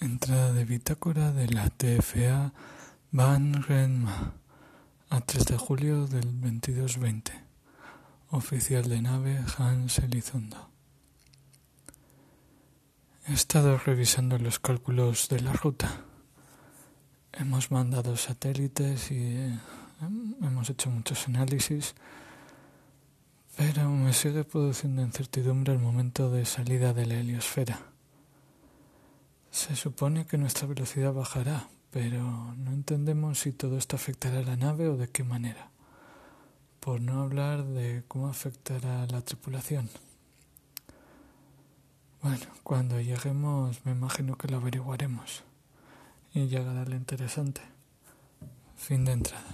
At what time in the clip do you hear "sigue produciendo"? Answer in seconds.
24.12-25.02